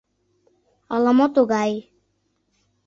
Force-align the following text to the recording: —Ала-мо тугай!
—Ала-мо 0.93 1.27
тугай! 1.35 1.73